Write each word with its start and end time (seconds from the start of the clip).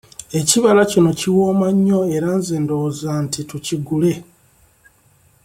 Ekibala 0.39 0.81
kino 0.91 1.09
kiwooma 1.19 1.67
nnyo 1.75 1.99
era 2.15 2.29
nze 2.37 2.55
ndowooza 2.63 3.11
nti 3.23 3.41
tukigule. 3.49 4.11